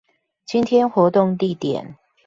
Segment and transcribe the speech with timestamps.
[0.47, 1.95] 今天活動地點